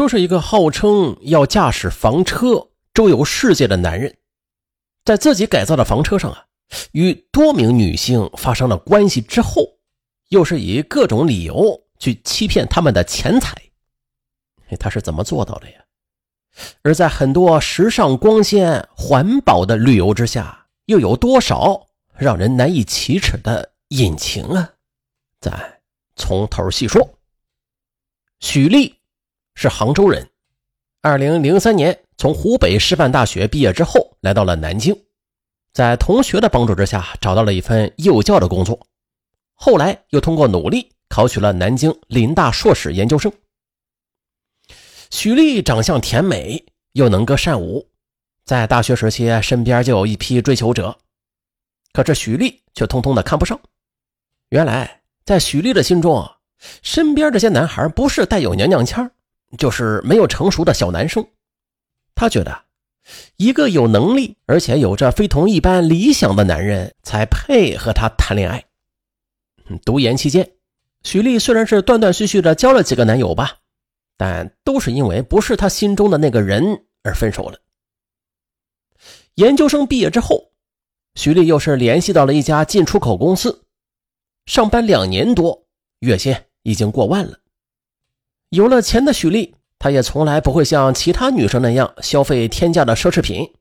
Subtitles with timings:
[0.00, 4.16] 说是一个号称要驾驶房车周游世界的男人，
[5.04, 6.46] 在自己改造的房车上啊，
[6.92, 9.60] 与多名女性发生了关系之后，
[10.30, 13.54] 又是以各种理由去欺骗他们的钱财。
[14.78, 15.84] 他是怎么做到的呀？
[16.80, 24.72] 而在很多时尚、光鲜、环保的旅游之下，又有多少让人难以启齿的隐情啊？
[25.42, 25.82] 咱
[26.16, 27.06] 从头细说。
[28.38, 28.96] 许丽。
[29.60, 30.26] 是杭州人，
[31.02, 34.98] 二零零三年从湖北师范大学毕业之后，来到了南京，
[35.74, 38.86] 在同学的帮助之下，找到了一份幼教的工作。
[39.52, 43.30] 后来又通过努力考取了南京林大硕士研究生。
[45.10, 47.86] 许丽长相甜美，又能歌善舞，
[48.46, 50.96] 在大学时期身边就有一批追求者，
[51.92, 53.60] 可这许丽却通通的看不上。
[54.48, 56.38] 原来在许丽的心中啊，
[56.80, 59.10] 身边这些男孩不是带有娘娘腔
[59.58, 61.26] 就是没有成熟的小男生，
[62.14, 62.64] 他觉得
[63.36, 68.64] 一个有能力而且有着非同一般理想的男人才配和他谈恋爱。
[69.84, 70.52] 读研期间，
[71.02, 73.58] 许丽虽然是断断续续的交了几个男友吧，
[74.16, 77.58] 但都是因为不是他心中的那个人而分手了。
[79.34, 80.52] 研究生毕业之后，
[81.14, 83.64] 许丽又是联系到了一家进出口公司，
[84.46, 85.66] 上班两年多，
[86.00, 87.38] 月薪已经过万了。
[88.50, 93.52] 有了钱的许丽，她也从来不会像其他女生那样消费天价的奢侈品。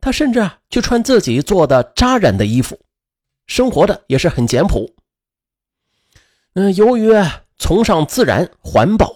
[0.00, 2.80] 她甚至啊，去穿自己做的扎染的衣服，
[3.46, 4.94] 生活的也是很简朴。
[6.54, 7.12] 嗯，由于
[7.56, 9.14] 崇尚自然环保，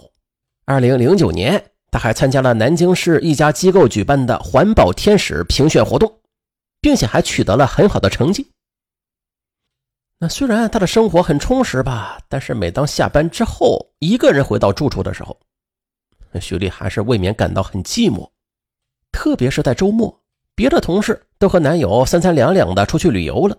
[0.65, 6.21] 二零零九年，她还参加了南京市一家机构举办的环保天使评选活动，
[6.81, 8.53] 并且还取得了很好的成绩。
[10.29, 15.39] 虽然他的生活很充实吧，但是每当下班之后一个人回到住处的时候，
[16.41, 18.29] 徐丽还是未免感到很寂寞。
[19.13, 20.21] 特别是在周末，
[20.55, 23.57] 别的同事都和男友三三两两的出去旅游了，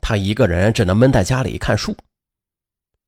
[0.00, 1.94] 她一个人只能闷在家里看书。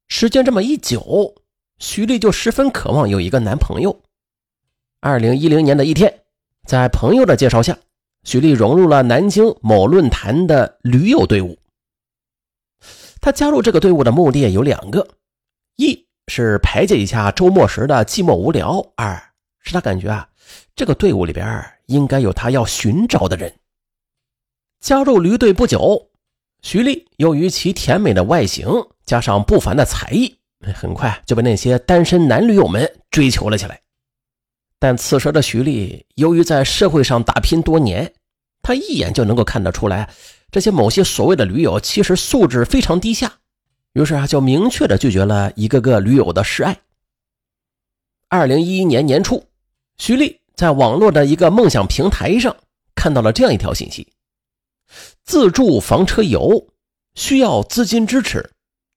[0.08, 1.34] 时间这么一久，
[1.78, 4.02] 徐丽就十分渴望有一个男朋友。
[5.00, 6.22] 二零一零年的一天，
[6.66, 7.78] 在朋友的介绍下，
[8.24, 11.58] 徐丽融入了南京某论坛的驴友队伍。
[13.20, 15.06] 他加入这个队伍的目的有两个：
[15.76, 19.20] 一是排解一下周末时的寂寞无聊；二
[19.60, 20.28] 是他感觉啊，
[20.76, 23.52] 这个队伍里边应该有他要寻找的人。
[24.80, 26.10] 加入驴队不久，
[26.62, 28.68] 徐丽由于其甜美的外形
[29.04, 30.38] 加上不凡的才艺，
[30.74, 33.80] 很快就被那些单身男驴友们追求了起来。
[34.78, 38.12] 但此时的徐丽由于在社会上打拼多年，
[38.62, 40.08] 他一眼就能够看得出来。
[40.50, 43.38] 这些某些所谓的驴友其实素质非常低下，
[43.92, 46.80] 于是啊就明确的拒绝了一个个驴友的示爱。
[48.28, 49.46] 二零一一年年初，
[49.98, 52.56] 徐丽在网络的一个梦想平台上
[52.94, 54.12] 看到了这样一条信息：
[55.24, 56.68] 自助房车游
[57.14, 58.50] 需要资金支持，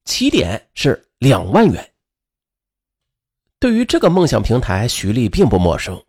[0.06, 1.92] 起点是两万元。
[3.60, 6.02] 对于这个梦想平台，徐丽并不陌生。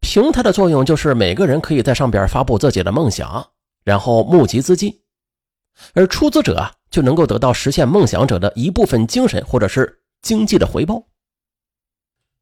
[0.00, 3.53] 平台的作用就是每个人可以在上边发布自己的梦想。
[3.84, 5.02] 然后募集资金，
[5.92, 11.06] 而出资者就能够得到实现梦想者的一部分精神或者是经济的回报。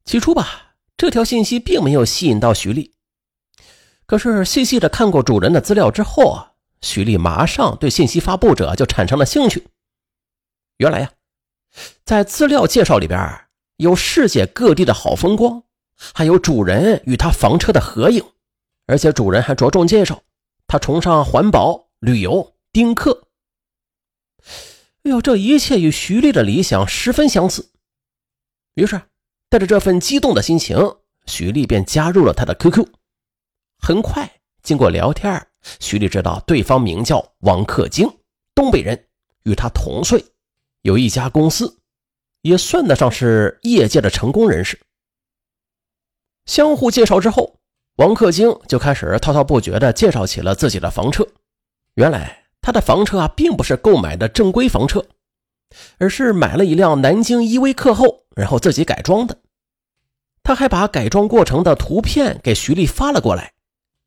[0.04, 2.94] 起初吧，这条信息并没有吸引到徐丽，
[4.06, 9.66] 可是细细的看过主人的资料之后啊，徐丽马上对信息发布者就产生了兴趣。
[10.78, 11.10] 原来呀，
[12.04, 13.18] 在资料介绍里边
[13.76, 15.62] 有世界各地的好风光，
[16.14, 18.24] 还有主人与他房车的合影，
[18.86, 20.22] 而且主人还着重介绍。
[20.72, 23.28] 他崇尚环保、旅游、丁克。
[25.02, 27.72] 哎呦，这一切与徐丽的理想十分相似。
[28.72, 29.02] 于是，
[29.50, 30.96] 带着这份激动的心情，
[31.26, 32.88] 徐丽便加入了他的 QQ。
[33.80, 35.46] 很快，经过聊天，
[35.78, 38.10] 徐丽知道对方名叫王克京，
[38.54, 39.08] 东北人，
[39.42, 40.24] 与他同岁，
[40.80, 41.80] 有一家公司，
[42.40, 44.80] 也算得上是业界的成功人士。
[46.46, 47.58] 相互介绍之后。
[47.96, 51.26] 王克京就开始滔滔不绝地介绍起了自己的房车。
[51.94, 55.04] 原来他的房车啊，并不是购买的正规房车，
[55.98, 59.38] 而是买了一辆南京依维柯后，然后自己改装的。
[60.42, 63.52] 他还把改装过程的图片给徐丽发了过来。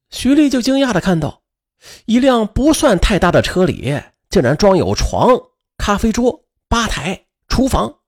[0.09, 1.43] 徐丽就惊讶地看到，
[2.05, 5.29] 一辆不算太大的车里，竟然装有床、
[5.77, 7.99] 咖啡桌、吧台、厨房，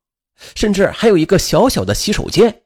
[0.55, 2.63] 甚至还有一个小小的洗手间。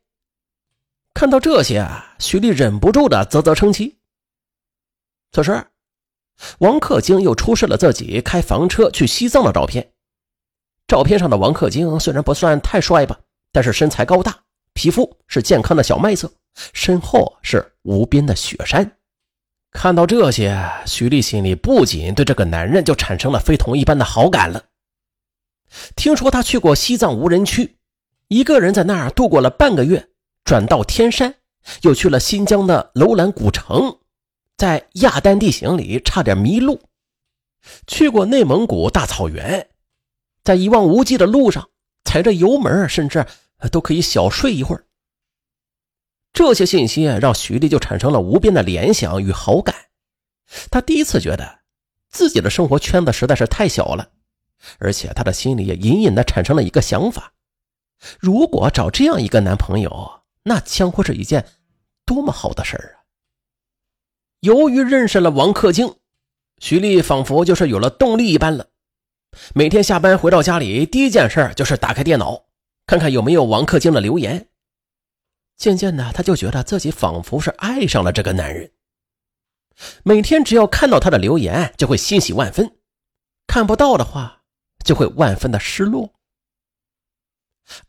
[1.14, 1.88] 看到这些，
[2.20, 3.98] 徐丽忍不住的啧啧称奇。
[5.32, 5.66] 此时，
[6.60, 9.92] 王克京又出示了自己开房车去西藏的照片。
[10.88, 13.20] 照片上的王克京虽然不算太帅吧，
[13.52, 14.38] 但是身材高大，
[14.74, 16.32] 皮肤是健康的小麦色，
[16.74, 18.98] 身后是无边的雪山。
[19.72, 24.66] 看到这些，徐丽心里不仅对这个男人就产生了非同一般的好感了。
[25.96, 27.78] 听说他去过西藏无人区，
[28.28, 30.10] 一个人在那儿度过了半个月，
[30.44, 31.36] 转到天山，
[31.82, 34.00] 又去了新疆的楼兰古城，
[34.58, 36.82] 在亚丹地形里差点迷路，
[37.88, 39.70] 去过内蒙古大草原，
[40.44, 41.70] 在一望无际的路上
[42.04, 43.26] 踩着油门，甚至
[43.72, 44.86] 都可以小睡一会儿。
[46.34, 49.76] 这些信息让徐丽就产生了无边的联想与好感。
[50.70, 51.60] 她第一次觉得
[52.10, 54.10] 自己的生活圈子实在是太小了，
[54.80, 57.34] 而且他的心里也隐隐的产生了一个想法：
[58.20, 61.48] 如果找这样一个男朋友，那将会是一件
[62.06, 63.06] 多么好的事儿啊！
[64.40, 65.96] 由于认识了王克京，
[66.58, 68.70] 徐丽仿佛就是有了动力一般了。
[69.54, 72.46] 每天下班回到家里，第一件事就是打开电脑，
[72.86, 74.50] 看看有没有王克京的留言。
[75.58, 78.72] 渐渐的，他就觉得自己仿佛是爱上了这个男人。
[80.04, 82.66] 每天只要看到他的留言，就会欣喜万分；
[83.46, 84.42] 看不到的话，
[84.84, 86.14] 就会万分的失落。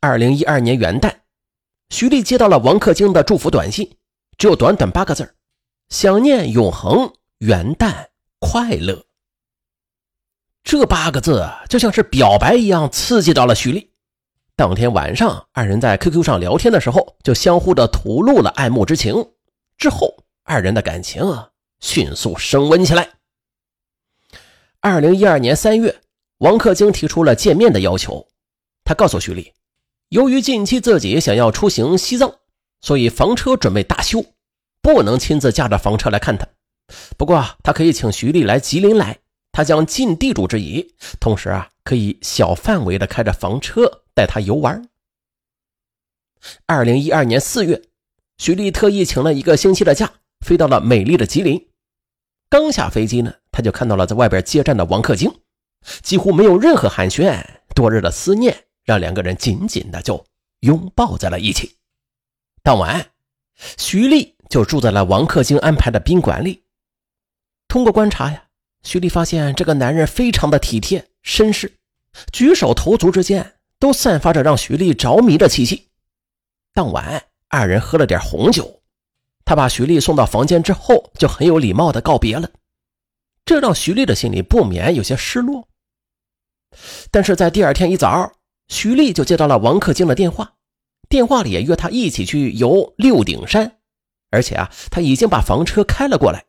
[0.01, 1.22] 二零一二年元旦，
[1.93, 3.99] 徐丽接到了王克京的祝福短信，
[4.39, 5.35] 只有短短八个字
[5.91, 8.07] 想念永恒，元旦
[8.41, 9.05] 快乐。”
[10.65, 13.93] 这八个字就像是表白一样，刺激到了徐丽。
[14.57, 19.15] 当天晚上，二人在 QQ 上聊天的时候，就相互的吐露了爱慕之情。
[19.77, 21.51] 之后，二人的感情啊
[21.81, 23.07] 迅速升温起来。
[24.81, 26.01] 二零一二年三月，
[26.39, 28.27] 王克京提出了见面的要求。
[28.83, 29.53] 他告诉徐丽，
[30.13, 32.35] 由于近期自己想要出行西藏，
[32.83, 34.23] 所以房车准备大修，
[34.83, 36.47] 不能亲自驾着房车来看他。
[37.17, 39.21] 不过，他可以请徐丽来吉林来，
[39.53, 44.03] 他将尽地主之谊，同时啊，可以小范围的开着房车。
[44.15, 44.87] 带他游玩。
[46.67, 47.81] 二零一二年四月，
[48.37, 50.13] 徐丽特意请了一个星期的假，
[50.45, 51.71] 飞到了美丽的吉林。
[52.51, 55.35] 刚下飞机呢，他就看到了在外边接站的王克京，
[56.03, 57.43] 几乎没有任何寒暄，
[57.75, 60.25] 多日的思念让两个人紧紧的就
[60.61, 61.77] 拥抱在了一起。
[62.63, 63.11] 当晚，
[63.79, 66.63] 徐丽就住在了王克京安排的宾馆里。
[67.69, 68.45] 通过观察呀，
[68.83, 71.73] 徐丽发现这个男人非常的体贴绅士，
[72.33, 73.55] 举手投足之间。
[73.83, 75.89] 都散发着让徐丽着迷的气息。
[76.73, 78.81] 当晚，二人喝了点红酒，
[79.45, 82.49] 他把徐丽送到房间之后，就很有礼貌的告别了。
[83.45, 85.67] 这让徐丽的心里不免有些失落。
[87.11, 88.33] 但是在第二天一早，
[88.73, 90.55] 徐丽就接到了王克京的电话，
[91.11, 93.77] 电话里也约他一起去游六顶山，
[94.31, 96.47] 而且啊，他已经把房车开了过来。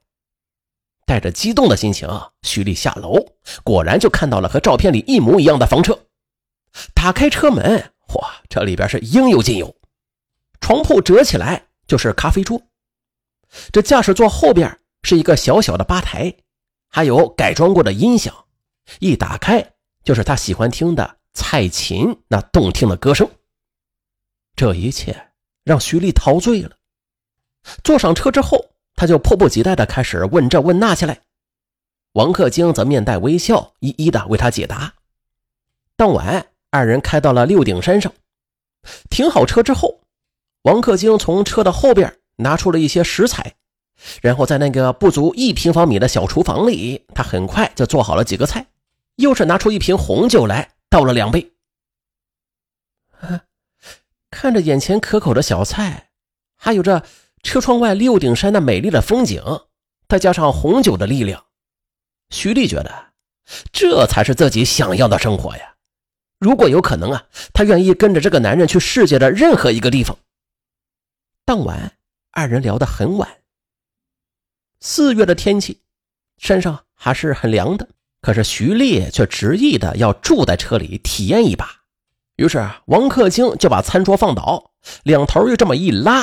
[1.06, 2.08] 带着激动的心情，
[2.44, 3.18] 徐丽下楼，
[3.66, 6.00] 果然就看到了和照片里一模一样的房车。
[6.96, 9.76] 打开车门，哇，这里边是应有尽有。
[10.62, 12.62] 床铺折起来就是咖啡桌，
[13.74, 16.34] 这驾驶座后边是一个小小的吧台，
[16.88, 18.34] 还有改装过的音响。
[19.00, 19.74] 一打开
[20.06, 23.30] 就是他喜欢听的蔡琴那动听的歌声。
[24.56, 25.32] 这一切
[25.64, 26.78] 让徐丽陶醉了。
[27.84, 31.22] 坐上车之后，他就迫不及待地开始问这问那起来。
[32.14, 34.94] 王克京则面带微笑，一一的为他解答。
[35.96, 36.48] 当晚。
[36.76, 38.12] 二人开到了六顶山上，
[39.08, 40.02] 停好车之后，
[40.64, 43.54] 王克京从车的后边拿出了一些食材，
[44.24, 48.66] 然后在那个不足一平方米的小厨房里，他很快就做好了几个菜，
[49.18, 51.52] 又是拿出一瓶红酒来倒了两杯。
[54.30, 56.12] 看着眼前可口的小菜，
[56.56, 57.04] 还有这
[57.42, 59.42] 车窗外六顶山那美丽的风景，
[60.08, 61.48] 再加上红酒的力量，
[62.30, 63.14] 徐丽觉得
[63.72, 65.78] 这才是自己想要的生活呀。
[66.38, 70.16] 如果有可能啊，她愿意跟着这个男人去世界的任何一个地方。
[71.44, 71.98] 当晚，
[72.30, 73.42] 二人聊得很晚。
[74.80, 75.82] 四月的天气，
[76.38, 77.90] 山上还是很凉的，
[78.24, 81.70] 可是徐丽却执意的要住在车里体验一把。
[82.38, 84.72] 于是，王克清就把餐桌放倒，
[85.04, 86.22] 两头又这么一拉，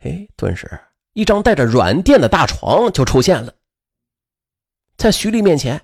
[0.00, 0.68] 哎，顿时
[1.12, 3.54] 一张带着软垫的大床就出现了，
[4.96, 5.80] 在徐丽面前。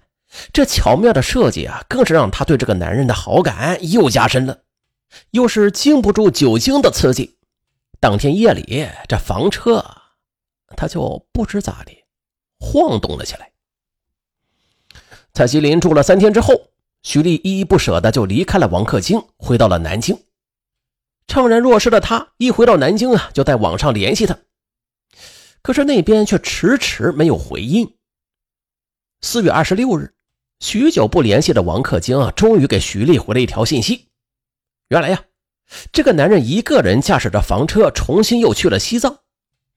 [0.53, 4.59] 这巧妙的设计啊，更是让她对这个男人的好感又加深了。
[5.31, 7.37] 又是经不住酒精的刺激，
[8.01, 9.85] 当天夜里这房车
[10.77, 11.93] 他就不知咋的
[12.59, 13.51] 晃动了起来。
[15.33, 16.69] 在吉林住了三天之后，
[17.03, 20.19] 徐丽依依不舍的就离开了王克京，回到了南京。
[21.27, 24.37] 怅然若失的他一回到南京啊，就在网上联系他，
[25.63, 27.97] 可是那边却迟迟没有回音。
[29.23, 30.13] 四月二十六日。
[30.59, 34.09] 许久不联系的王克京啊，终于给徐丽回了一条信息。
[34.89, 35.25] 原来呀，
[35.91, 39.20] 这个男人一个人驾驶着房车，重新又去了西藏。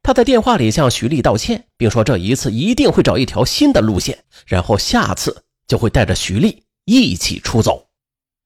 [0.04, 7.88] 他在电话里向徐丽道歉，并说这一次一定会找一条新的路线，然后下次就会带着徐丽一起出走。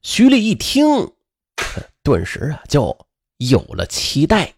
[0.03, 0.85] 徐丽一听，
[2.03, 2.95] 顿时啊就
[3.37, 4.53] 有了期待。